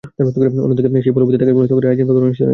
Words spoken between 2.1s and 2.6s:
অনিশ্চয়তা–নীতি।